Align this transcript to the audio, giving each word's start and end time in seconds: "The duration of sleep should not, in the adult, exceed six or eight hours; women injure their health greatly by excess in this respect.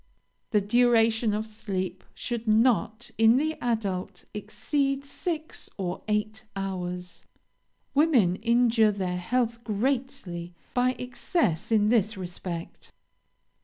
"The 0.49 0.61
duration 0.61 1.31
of 1.31 1.45
sleep 1.45 2.03
should 2.15 2.47
not, 2.47 3.11
in 3.19 3.37
the 3.37 3.53
adult, 3.61 4.25
exceed 4.33 5.05
six 5.05 5.69
or 5.77 6.01
eight 6.07 6.43
hours; 6.55 7.25
women 7.93 8.37
injure 8.37 8.91
their 8.91 9.17
health 9.17 9.63
greatly 9.63 10.55
by 10.73 10.93
excess 10.97 11.71
in 11.71 11.89
this 11.89 12.17
respect. 12.17 12.91